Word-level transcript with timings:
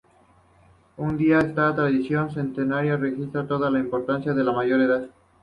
Hoy 0.97 1.13
día 1.15 1.37
esta 1.41 1.75
tradición 1.75 2.31
centenaria 2.31 2.97
registra 2.97 3.45
toda 3.45 3.69
la 3.69 3.77
importancia 3.77 4.33
de 4.33 4.43
la 4.43 4.51
mayoría 4.51 4.87
de 4.87 4.93
edad. 4.95 5.09